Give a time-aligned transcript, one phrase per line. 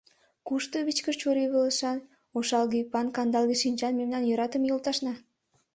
[0.47, 1.97] Кушто вичкыж чурийвылышан,
[2.37, 5.13] ошалге ӱпан, кандалге шинчан мемнан йӧратыме йолташна?